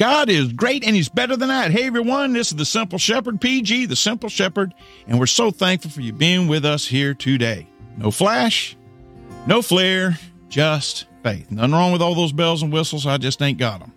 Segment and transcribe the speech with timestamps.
[0.00, 1.72] God is great and He's better than that.
[1.72, 4.72] Hey, everyone, this is the Simple Shepherd, PG, the Simple Shepherd,
[5.06, 7.68] and we're so thankful for you being with us here today.
[7.98, 8.78] No flash,
[9.46, 10.18] no flare,
[10.48, 11.50] just faith.
[11.50, 13.06] Nothing wrong with all those bells and whistles.
[13.06, 13.92] I just ain't got them.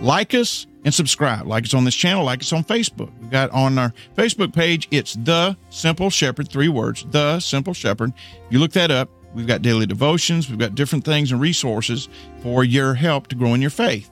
[0.00, 1.46] Like us and subscribe.
[1.46, 3.12] Like us on this channel, like us on Facebook.
[3.20, 8.14] We got on our Facebook page, it's The Simple Shepherd, three words, The Simple Shepherd.
[8.46, 9.10] If you look that up.
[9.34, 12.10] We've got daily devotions, we've got different things and resources
[12.42, 14.11] for your help to grow in your faith.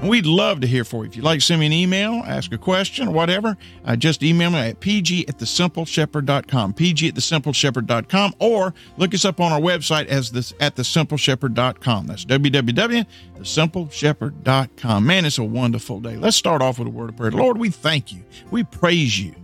[0.00, 1.06] And we'd love to hear from you.
[1.06, 4.50] If you'd like send me an email, ask a question or whatever, uh, just email
[4.50, 10.04] me at pg at thesimpleshepherd.com, pg at thesimpleshepherd.com, or look us up on our website
[10.06, 12.06] as this at thesimpleshepherd.com.
[12.06, 15.06] That's www.thesimpleshepherd.com.
[15.06, 16.16] Man, it's a wonderful day.
[16.16, 17.30] Let's start off with a word of prayer.
[17.30, 18.22] Lord, we thank you.
[18.50, 19.34] We praise you.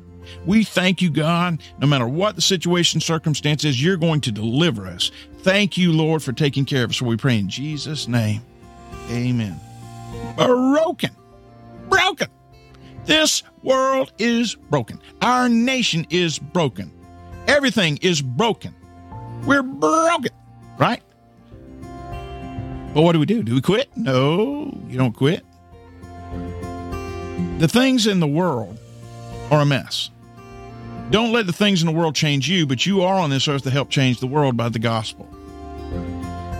[0.45, 5.11] We thank you, God, no matter what the situation, circumstances, you're going to deliver us.
[5.39, 7.03] Thank you, Lord, for taking care of us.
[7.03, 8.43] We pray in Jesus' name.
[9.11, 9.59] Amen
[10.37, 11.11] broken.
[11.89, 12.29] Broken.
[13.05, 15.01] This world is broken.
[15.21, 16.93] Our nation is broken.
[17.47, 18.75] Everything is broken.
[19.45, 20.31] We're broken,
[20.79, 21.03] right?
[22.95, 23.43] But what do we do?
[23.43, 23.95] Do we quit?
[23.97, 25.45] No, you don't quit.
[27.59, 28.79] The things in the world
[29.51, 30.11] are a mess.
[31.11, 33.63] Don't let the things in the world change you, but you are on this earth
[33.65, 35.29] to help change the world by the gospel.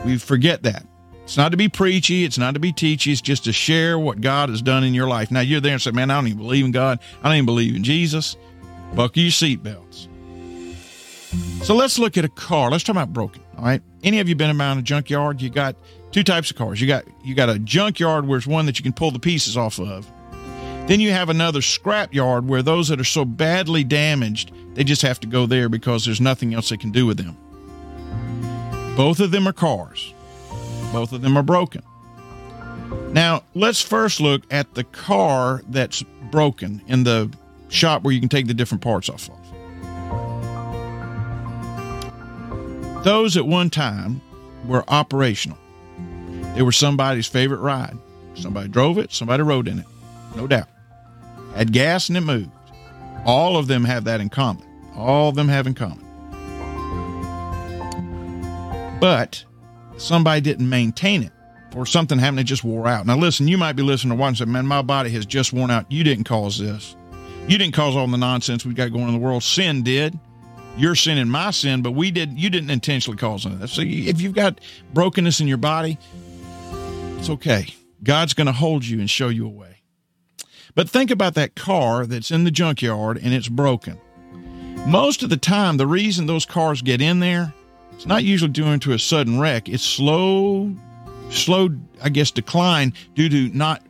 [0.05, 0.85] We forget that.
[1.25, 2.25] It's not to be preachy.
[2.25, 3.13] It's not to be teachy.
[3.13, 5.31] It's just to share what God has done in your life.
[5.31, 6.99] Now you're there and say, man, I don't even believe in God.
[7.23, 8.37] I don't even believe in Jesus.
[8.95, 10.09] Buckle your seatbelts.
[11.63, 12.71] So let's look at a car.
[12.71, 13.43] Let's talk about broken.
[13.57, 13.83] All right.
[14.03, 15.41] Any of you been around a junkyard?
[15.41, 15.77] You got
[16.11, 16.81] two types of cars.
[16.81, 19.57] You got you got a junkyard where it's one that you can pull the pieces
[19.57, 20.11] off of.
[20.89, 25.03] Then you have another scrap yard where those that are so badly damaged, they just
[25.03, 27.37] have to go there because there's nothing else they can do with them.
[28.97, 30.13] Both of them are cars.
[30.93, 31.83] Both of them are broken.
[33.13, 37.31] Now, let's first look at the car that's broken in the
[37.69, 39.39] shop where you can take the different parts off of.
[43.05, 44.21] Those at one time
[44.67, 45.59] were operational.
[46.55, 47.97] They were somebody's favorite ride.
[48.35, 49.87] Somebody drove it, somebody rode in it,
[50.37, 50.69] no doubt.
[51.55, 52.51] Had gas and it moved.
[53.25, 54.65] All of them have that in common.
[54.95, 56.05] All of them have in common.
[59.01, 59.45] But
[60.03, 61.33] somebody didn't maintain it
[61.75, 63.07] or something happened it just wore out.
[63.07, 65.53] Now, listen, you might be listening to one and say, man, my body has just
[65.53, 65.91] worn out.
[65.91, 66.97] You didn't cause this.
[67.49, 69.43] You didn't cause all the nonsense we got going in the world.
[69.43, 70.19] Sin did.
[70.77, 72.39] Your sin and my sin, but we did.
[72.39, 73.69] You didn't intentionally cause any of that.
[73.69, 74.59] So if you've got
[74.95, 75.99] brokenness in your body,
[77.19, 77.67] it's okay.
[78.03, 79.83] God's going to hold you and show you a way.
[80.75, 84.01] But think about that car that's in the junkyard and it's broken.
[84.87, 87.53] Most of the time, the reason those cars get in there
[88.03, 89.69] it's not usually due to a sudden wreck.
[89.69, 90.75] It's slow,
[91.31, 91.69] slow,
[92.03, 93.81] I guess, decline due to not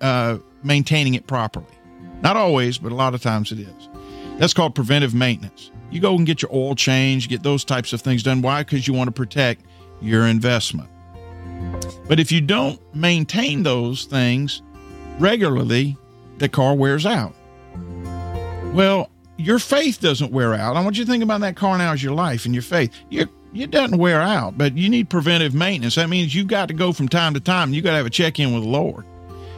[0.00, 1.72] uh, maintaining it properly.
[2.20, 3.88] Not always, but a lot of times it is.
[4.38, 5.70] That's called preventive maintenance.
[5.92, 8.42] You go and get your oil change, get those types of things done.
[8.42, 8.64] Why?
[8.64, 9.64] Because you want to protect
[10.00, 10.90] your investment.
[12.08, 14.62] But if you don't maintain those things
[15.20, 15.96] regularly,
[16.38, 17.36] the car wears out.
[18.74, 20.76] Well, your faith doesn't wear out.
[20.76, 22.90] I want you to think about that car now as your life and your faith.
[23.10, 25.96] Your it doesn't wear out, but you need preventive maintenance.
[25.96, 27.72] That means you've got to go from time to time.
[27.72, 29.04] You got to have a check in with the Lord.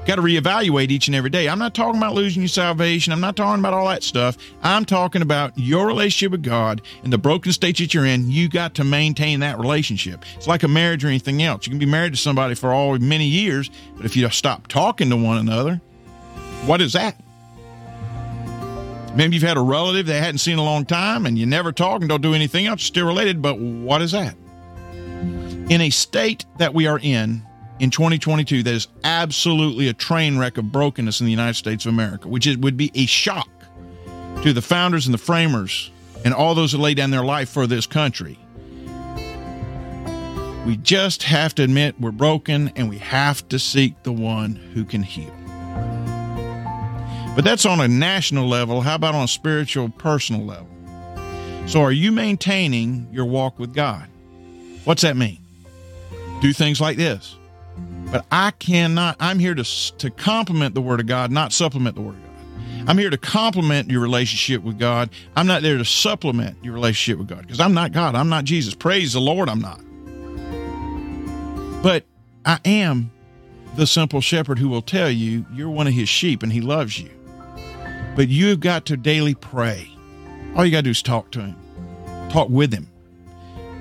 [0.04, 1.48] Got to reevaluate each and every day.
[1.48, 3.12] I'm not talking about losing your salvation.
[3.12, 4.36] I'm not talking about all that stuff.
[4.60, 8.28] I'm talking about your relationship with God and the broken state that you're in.
[8.28, 10.24] You got to maintain that relationship.
[10.34, 11.66] It's like a marriage or anything else.
[11.66, 15.08] You can be married to somebody for all many years, but if you stop talking
[15.10, 15.80] to one another,
[16.66, 17.14] what is that?
[19.14, 22.00] Maybe you've had a relative they hadn't seen a long time and you never talk
[22.00, 24.34] and don't do anything else, still related, but what is that?
[25.68, 27.42] In a state that we are in,
[27.78, 31.92] in 2022, that is absolutely a train wreck of brokenness in the United States of
[31.92, 33.48] America, which is, would be a shock
[34.42, 35.90] to the founders and the framers
[36.24, 38.38] and all those who lay down their life for this country.
[40.66, 44.84] We just have to admit we're broken and we have to seek the one who
[44.84, 45.34] can heal.
[47.34, 48.82] But that's on a national level.
[48.82, 50.68] How about on a spiritual, personal level?
[51.66, 54.08] So, are you maintaining your walk with God?
[54.84, 55.38] What's that mean?
[56.40, 57.36] Do things like this.
[58.10, 59.64] But I cannot, I'm here to,
[59.98, 62.88] to complement the Word of God, not supplement the Word of God.
[62.88, 65.08] I'm here to complement your relationship with God.
[65.36, 68.14] I'm not there to supplement your relationship with God because I'm not God.
[68.14, 68.74] I'm not Jesus.
[68.74, 69.80] Praise the Lord, I'm not.
[71.82, 72.04] But
[72.44, 73.10] I am
[73.76, 76.98] the simple shepherd who will tell you you're one of his sheep and he loves
[76.98, 77.08] you.
[78.14, 79.90] But you've got to daily pray.
[80.54, 81.56] All you got to do is talk to Him,
[82.28, 82.88] talk with Him,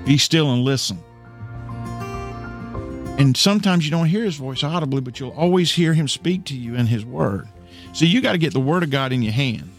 [0.06, 1.00] be still and listen.
[3.22, 6.58] And sometimes you don't hear his voice audibly, but you'll always hear him speak to
[6.58, 7.48] you in his word.
[7.94, 9.70] So you got to get the word of God in your hand.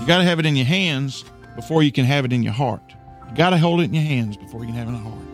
[0.00, 2.52] You got to have it in your hands before you can have it in your
[2.52, 2.82] heart.
[3.30, 5.04] You got to hold it in your hands before you can have it in your
[5.04, 5.24] heart.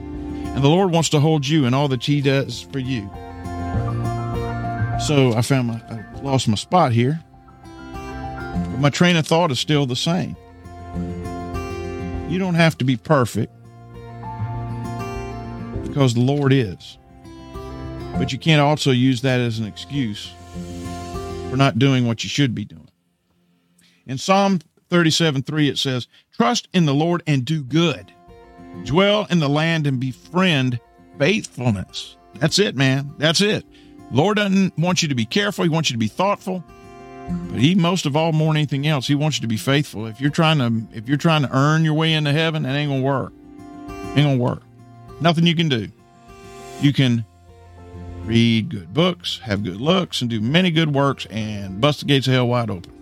[0.55, 3.09] And the Lord wants to hold you and all that he does for you.
[5.01, 7.21] So I found my, I lost my spot here.
[8.81, 10.37] My train of thought is still the same.
[12.31, 13.53] You don't have to be perfect
[15.87, 16.97] because the Lord is.
[18.17, 20.33] But you can't also use that as an excuse
[21.51, 22.89] for not doing what you should be doing.
[24.07, 28.11] In Psalm 37 3, it says, Trust in the Lord and do good,
[28.85, 30.81] dwell in the land and befriend
[31.19, 32.17] faithfulness.
[32.37, 33.15] That's it, man.
[33.19, 33.67] That's it.
[34.11, 36.65] Lord doesn't want you to be careful, He wants you to be thoughtful.
[37.51, 40.07] But he most of all, more than anything else, he wants you to be faithful.
[40.07, 42.91] If you're trying to if you're trying to earn your way into heaven, that ain't
[42.91, 43.33] gonna work.
[44.17, 44.63] Ain't gonna work.
[45.21, 45.89] Nothing you can do.
[46.81, 47.25] You can
[48.25, 52.27] read good books, have good looks, and do many good works and bust the gates
[52.27, 53.00] of hell wide open.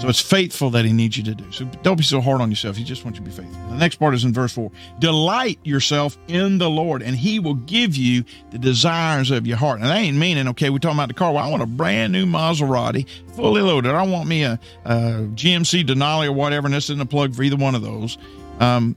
[0.00, 1.50] So it's faithful that he needs you to do.
[1.52, 2.76] So don't be so hard on yourself.
[2.76, 3.68] He just wants you to be faithful.
[3.70, 4.70] The next part is in verse 4.
[4.98, 9.80] Delight yourself in the Lord, and he will give you the desires of your heart.
[9.80, 11.32] And that ain't meaning, okay, we're talking about the car.
[11.32, 13.92] Well, I want a brand new Maserati, fully loaded.
[13.92, 14.90] I want me a, a
[15.34, 18.18] GMC Denali or whatever, and this isn't a plug for either one of those.
[18.60, 18.96] Um,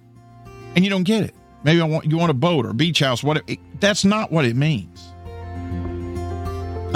[0.76, 1.34] and you don't get it.
[1.64, 3.24] Maybe I want you want a boat or a beach house.
[3.24, 5.12] What that's not what it means.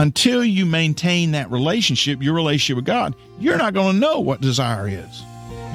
[0.01, 4.41] Until you maintain that relationship, your relationship with God, you're not going to know what
[4.41, 5.23] desire is.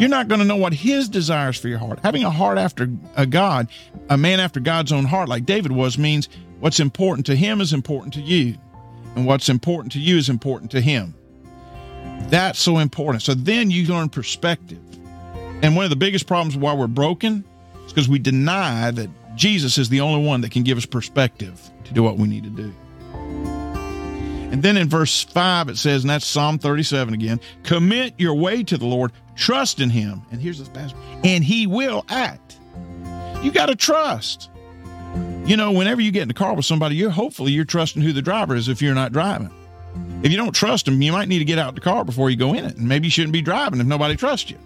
[0.01, 2.01] You're not going to know what His desires for your heart.
[2.03, 3.69] Having a heart after a God,
[4.11, 6.29] a man after God's own heart, like David was, means
[6.59, 8.59] what's important to Him is important to you,
[9.15, 11.15] and what's important to you is important to Him.
[12.23, 13.23] That's so important.
[13.23, 14.83] So then you learn perspective.
[15.63, 17.45] And one of the biggest problems why we're broken
[17.85, 21.61] is because we deny that Jesus is the only one that can give us perspective
[21.85, 22.75] to do what we need to do.
[24.57, 28.63] And then in verse 5, it says, and that's Psalm 37 again commit your way
[28.63, 30.23] to the Lord, trust in him.
[30.31, 32.57] And here's this passage, and he will act.
[33.43, 34.49] You got to trust.
[35.45, 38.15] You know, whenever you get in the car with somebody, you're hopefully you're trusting who
[38.15, 39.51] the driver is if you're not driving.
[40.23, 42.37] If you don't trust them, you might need to get out the car before you
[42.37, 42.79] go in it.
[42.79, 44.59] And maybe you shouldn't be driving if nobody trusts you.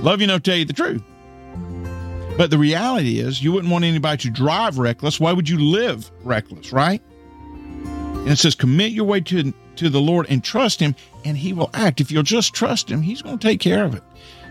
[0.00, 1.02] Love you, no, tell you the truth.
[2.38, 5.20] But the reality is, you wouldn't want anybody to drive reckless.
[5.20, 7.02] Why would you live reckless, right?
[8.26, 11.52] And it says, commit your way to, to the Lord and trust Him, and He
[11.52, 12.00] will act.
[12.00, 14.02] If you'll just trust Him, He's going to take care of it.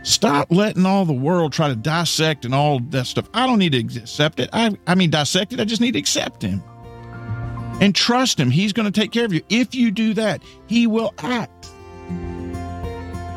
[0.04, 3.28] Stop letting all the world try to dissect and all that stuff.
[3.34, 4.50] I don't need to accept it.
[4.54, 5.60] I, I mean, dissect it.
[5.60, 6.64] I just need to accept Him
[7.82, 8.50] and trust Him.
[8.50, 9.42] He's going to take care of you.
[9.50, 11.68] If you do that, He will act.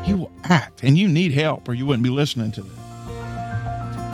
[0.05, 0.83] He will act.
[0.83, 2.78] And you need help, or you wouldn't be listening to this.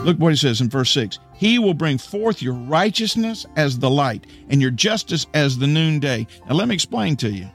[0.06, 3.90] Look what he says in verse 6 He will bring forth your righteousness as the
[3.90, 6.28] light and your justice as the noonday.
[6.48, 7.50] Now, let me explain to you.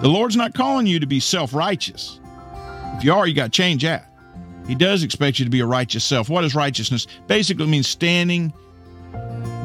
[0.00, 2.20] The Lord's not calling you to be self righteous.
[2.96, 4.12] If you are, you got to change that.
[4.68, 6.28] He does expect you to be a righteous self.
[6.28, 7.08] What is righteousness?
[7.26, 8.52] Basically means standing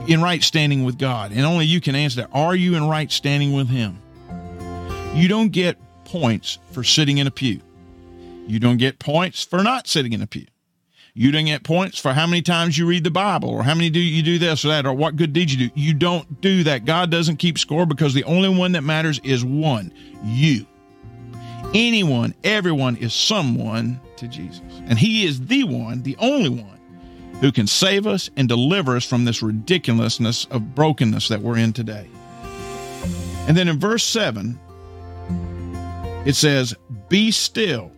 [0.07, 1.31] in right standing with God.
[1.31, 2.29] And only you can answer that.
[2.33, 4.01] Are you in right standing with Him?
[5.13, 7.61] You don't get points for sitting in a pew.
[8.47, 10.47] You don't get points for not sitting in a pew.
[11.13, 13.89] You don't get points for how many times you read the Bible or how many
[13.89, 15.73] do you do this or that or what good did you do.
[15.75, 16.85] You don't do that.
[16.85, 19.93] God doesn't keep score because the only one that matters is one
[20.23, 20.65] you.
[21.73, 24.61] Anyone, everyone is someone to Jesus.
[24.85, 26.79] And He is the one, the only one
[27.41, 31.73] who can save us and deliver us from this ridiculousness of brokenness that we're in
[31.73, 32.07] today.
[33.47, 34.57] And then in verse 7,
[36.25, 36.75] it says,
[37.09, 37.91] Be still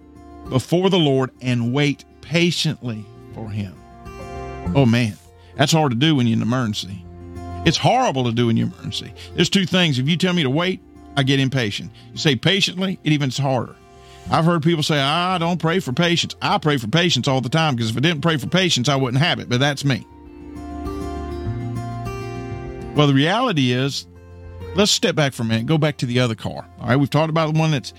[0.50, 3.75] before the Lord and wait patiently for him.
[4.75, 5.17] Oh man,
[5.55, 7.03] that's hard to do when you're in an emergency.
[7.65, 9.13] It's horrible to do in your emergency.
[9.35, 10.00] There's two things.
[10.00, 10.81] If you tell me to wait,
[11.15, 11.91] I get impatient.
[12.12, 13.75] You say patiently, it even's harder.
[14.31, 16.35] I've heard people say, ah, I don't pray for patience.
[16.41, 18.95] I pray for patience all the time because if I didn't pray for patience, I
[18.95, 19.50] wouldn't have it.
[19.50, 20.05] But that's me.
[22.95, 24.07] Well, the reality is,
[24.75, 26.65] let's step back for a minute, go back to the other car.
[26.79, 27.93] All right, we've talked about the one that's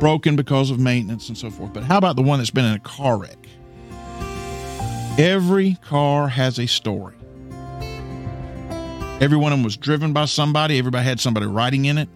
[0.00, 1.72] broken because of maintenance and so forth.
[1.72, 3.38] But how about the one that's been in a car wreck?
[5.18, 7.14] Every car has a story.
[9.20, 10.78] Every one of them was driven by somebody.
[10.78, 12.08] Everybody had somebody riding in it.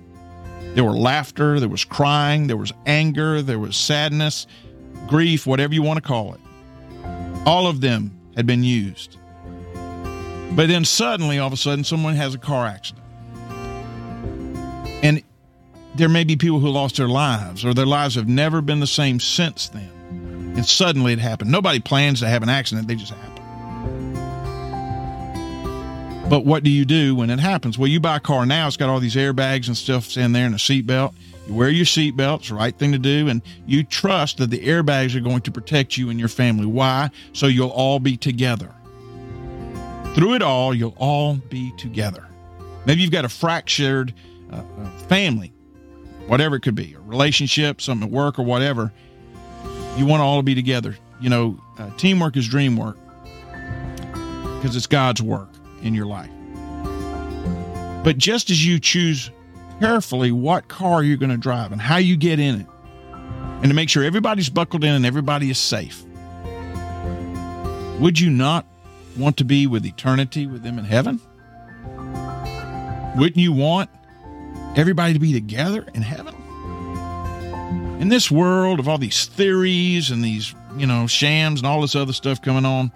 [0.74, 4.46] There were laughter, there was crying, there was anger, there was sadness,
[5.06, 6.40] grief, whatever you want to call it.
[7.44, 9.18] All of them had been used.
[10.54, 13.04] But then suddenly, all of a sudden, someone has a car accident.
[15.02, 15.22] And
[15.94, 18.86] there may be people who lost their lives or their lives have never been the
[18.86, 19.90] same since then.
[20.56, 21.50] And suddenly it happened.
[21.50, 23.32] Nobody plans to have an accident, they just happen.
[26.28, 27.78] But what do you do when it happens?
[27.78, 30.46] Well, you buy a car now, it's got all these airbags and stuff in there
[30.46, 31.12] and a seatbelt.
[31.46, 34.60] You wear your seatbelt, it's the right thing to do, and you trust that the
[34.60, 36.64] airbags are going to protect you and your family.
[36.64, 37.10] Why?
[37.32, 38.72] So you'll all be together.
[40.14, 42.26] Through it all, you'll all be together.
[42.86, 44.14] Maybe you've got a fractured
[44.50, 45.51] uh, uh family,
[46.32, 48.90] whatever it could be, a relationship, something at work, or whatever.
[49.98, 50.96] You want to all be together.
[51.20, 52.96] You know, uh, teamwork is dream work
[54.56, 55.50] because it's God's work
[55.82, 56.30] in your life.
[58.02, 59.30] But just as you choose
[59.78, 62.66] carefully what car you're going to drive and how you get in it,
[63.12, 66.02] and to make sure everybody's buckled in and everybody is safe,
[68.00, 68.64] would you not
[69.18, 71.20] want to be with eternity with them in heaven?
[73.18, 73.90] Wouldn't you want
[74.76, 76.34] everybody to be together in heaven?
[78.00, 81.94] In this world of all these theories and these, you know, shams and all this
[81.94, 82.90] other stuff coming on,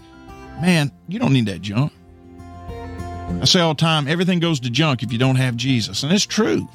[0.61, 1.92] man, you don't need that junk.
[3.40, 6.02] I say all the time, everything goes to junk if you don't have Jesus.
[6.02, 6.68] And it's true.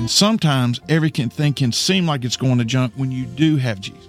[0.00, 4.08] And sometimes everything can seem like it's going to junk when you do have Jesus.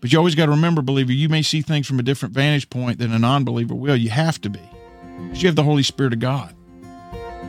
[0.00, 2.70] But you always got to remember, believer, you may see things from a different vantage
[2.70, 3.96] point than a non believer will.
[3.96, 4.60] You have to be.
[5.18, 6.54] Because you have the Holy Spirit of God.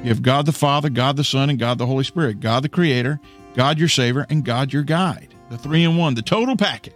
[0.04, 2.40] You have God the Father, God the Son, and God the Holy Spirit.
[2.40, 3.20] God the Creator,
[3.56, 5.34] God your Savior, and God your guide.
[5.50, 6.94] The three in one, the total package.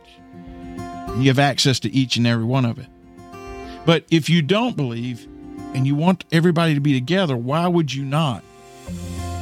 [1.17, 2.87] You have access to each and every one of it.
[3.85, 5.27] But if you don't believe
[5.73, 8.43] and you want everybody to be together, why would you not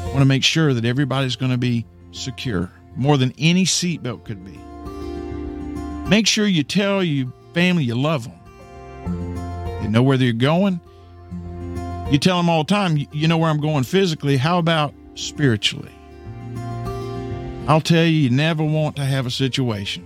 [0.05, 4.43] want to make sure that everybody's going to be secure more than any seatbelt could
[4.45, 4.57] be?
[6.09, 8.39] Make sure you tell your family you love them.
[9.83, 10.79] You know where they're going.
[12.11, 14.37] You tell them all the time, you know where I'm going physically.
[14.37, 15.91] How about spiritually?
[17.67, 20.03] I'll tell you, you never want to have a situation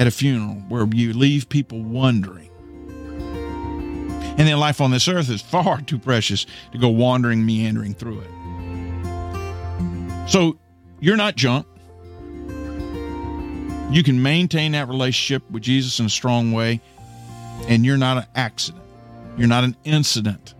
[0.00, 2.50] at a funeral where you leave people wondering.
[4.36, 8.20] And then life on this earth is far too precious to go wandering, meandering through
[8.22, 8.30] it.
[10.28, 10.58] So
[10.98, 11.66] you're not junk.
[13.92, 16.80] You can maintain that relationship with Jesus in a strong way,
[17.68, 18.82] and you're not an accident.
[19.36, 20.54] You're not an incident.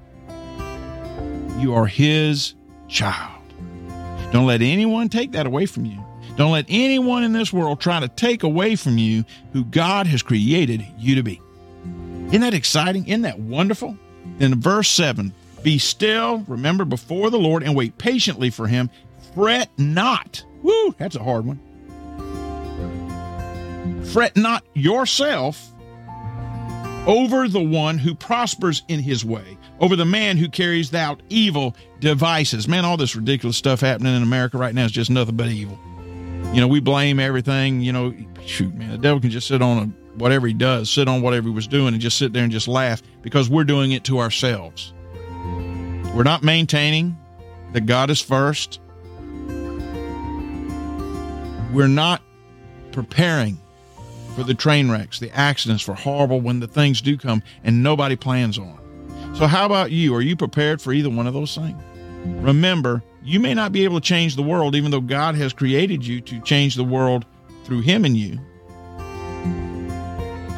[1.62, 2.54] You are His
[2.88, 3.40] child.
[4.32, 6.04] Don't let anyone take that away from you.
[6.36, 10.22] Don't let anyone in this world try to take away from you who God has
[10.22, 11.40] created you to be.
[12.26, 13.06] Isn't that exciting?
[13.06, 13.96] Isn't that wonderful?
[14.38, 18.90] Then verse 7 Be still, remember before the Lord, and wait patiently for him.
[19.32, 20.44] Fret not.
[20.62, 21.60] Woo, that's a hard one.
[24.12, 25.71] Fret not yourself
[27.06, 31.76] over the one who prospers in his way, over the man who carries out evil
[32.00, 32.68] devices.
[32.68, 35.78] Man, all this ridiculous stuff happening in America right now is just nothing but evil.
[36.52, 37.80] You know, we blame everything.
[37.80, 39.86] You know, shoot, man, the devil can just sit on a,
[40.18, 42.68] whatever he does, sit on whatever he was doing, and just sit there and just
[42.68, 44.92] laugh because we're doing it to ourselves.
[46.14, 47.16] We're not maintaining
[47.72, 48.80] that God is first.
[51.72, 52.20] We're not
[52.92, 53.58] preparing
[54.34, 58.16] for the train wrecks, the accidents, for horrible when the things do come and nobody
[58.16, 58.78] plans on.
[59.34, 60.14] So, how about you?
[60.14, 61.80] Are you prepared for either one of those things?
[62.24, 66.06] Remember, you may not be able to change the world, even though God has created
[66.06, 67.24] you to change the world
[67.64, 68.38] through Him and you.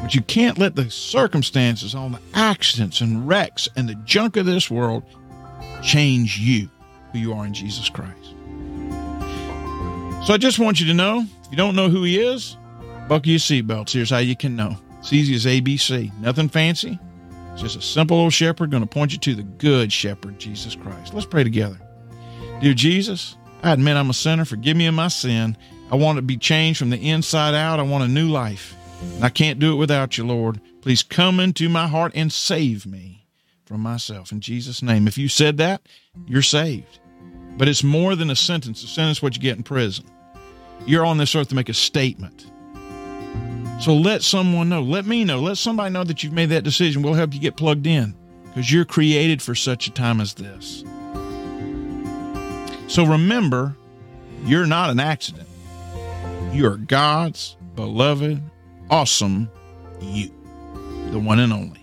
[0.02, 4.44] But you can't let the circumstances, all the accidents and wrecks and the junk of
[4.44, 5.02] this world
[5.82, 6.68] change you,
[7.12, 8.34] who you are in Jesus Christ.
[10.26, 12.56] So I just want you to know if you don't know who He is,
[13.08, 13.92] buckle your seatbelts.
[13.92, 14.76] Here's how you can know.
[14.98, 16.18] It's easy as ABC.
[16.20, 16.98] Nothing fancy.
[17.52, 20.74] It's just a simple old shepherd going to point you to the good shepherd, Jesus
[20.74, 21.14] Christ.
[21.14, 21.78] Let's pray together.
[22.60, 24.44] Dear Jesus, I admit I'm a sinner.
[24.44, 25.56] Forgive me of my sin.
[25.90, 27.78] I want to be changed from the inside out.
[27.78, 28.74] I want a new life.
[29.02, 30.60] And I can't do it without you, Lord.
[30.80, 33.26] Please come into my heart and save me
[33.66, 34.32] from myself.
[34.32, 35.06] In Jesus' name.
[35.06, 35.82] If you said that,
[36.26, 36.98] you're saved.
[37.56, 38.82] But it's more than a sentence.
[38.82, 40.06] A sentence what you get in prison.
[40.86, 42.46] You're on this earth to make a statement.
[43.80, 44.82] So let someone know.
[44.82, 45.40] Let me know.
[45.40, 47.02] Let somebody know that you've made that decision.
[47.02, 48.14] We'll help you get plugged in
[48.48, 50.84] because you're created for such a time as this.
[52.86, 53.76] So remember,
[54.44, 55.48] you're not an accident.
[56.52, 58.40] You are God's beloved,
[58.90, 59.50] awesome
[60.00, 60.30] you,
[61.10, 61.80] the one and only.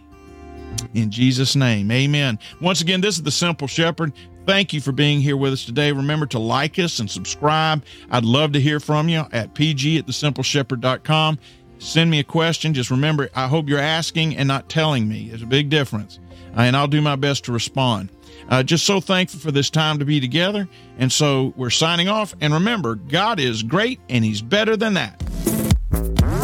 [0.93, 2.39] In Jesus' name, amen.
[2.59, 4.13] Once again, this is the Simple Shepherd.
[4.45, 5.91] Thank you for being here with us today.
[5.91, 7.83] Remember to like us and subscribe.
[8.09, 11.37] I'd love to hear from you at pg at thesimpleshepherd.com.
[11.81, 12.75] Send me a question.
[12.75, 15.29] Just remember, I hope you're asking and not telling me.
[15.29, 16.19] There's a big difference.
[16.53, 18.09] And I'll do my best to respond.
[18.47, 20.69] Uh, just so thankful for this time to be together.
[20.99, 22.35] And so we're signing off.
[22.39, 26.40] And remember, God is great and He's better than that.